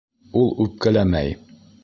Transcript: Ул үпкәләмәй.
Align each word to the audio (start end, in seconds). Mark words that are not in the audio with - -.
Ул 0.41 0.49
үпкәләмәй. 0.65 1.39